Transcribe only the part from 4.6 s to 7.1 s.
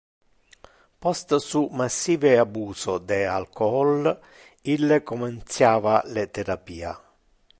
ille comenciava le therapia.